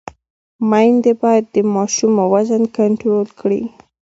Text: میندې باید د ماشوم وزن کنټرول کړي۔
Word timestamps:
میندې 0.69 1.11
باید 1.21 1.45
د 1.55 1.57
ماشوم 1.73 2.13
وزن 2.33 2.63
کنټرول 2.77 3.25
کړي۔ 3.39 3.61